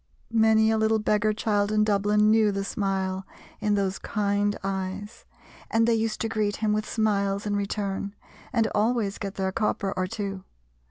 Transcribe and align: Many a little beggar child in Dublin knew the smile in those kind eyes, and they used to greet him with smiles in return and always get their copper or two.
Many 0.33 0.71
a 0.71 0.79
little 0.79 0.97
beggar 0.97 1.31
child 1.31 1.71
in 1.71 1.83
Dublin 1.83 2.31
knew 2.31 2.51
the 2.51 2.63
smile 2.63 3.23
in 3.59 3.75
those 3.75 3.99
kind 3.99 4.57
eyes, 4.63 5.25
and 5.69 5.87
they 5.87 5.93
used 5.93 6.19
to 6.21 6.27
greet 6.27 6.55
him 6.55 6.73
with 6.73 6.89
smiles 6.89 7.45
in 7.45 7.55
return 7.55 8.15
and 8.51 8.67
always 8.73 9.19
get 9.19 9.35
their 9.35 9.51
copper 9.51 9.93
or 9.95 10.07
two. 10.07 10.43